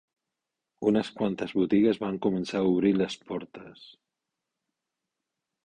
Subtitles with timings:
[0.91, 3.87] Unes quantes botigues van començar a obrir les portes